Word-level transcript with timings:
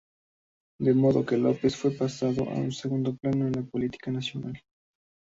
De 0.79 0.95
modo 0.95 1.27
que 1.27 1.37
López 1.37 1.75
fue 1.77 1.91
pasando 1.91 2.49
a 2.49 2.55
un 2.55 2.71
segundo 2.71 3.15
plano 3.17 3.45
en 3.45 3.51
la 3.53 3.61
política 3.61 4.09
nacional. 4.09 4.59